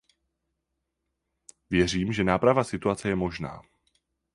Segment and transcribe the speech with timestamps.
[1.69, 3.61] Věřím, že náprava situace je možná.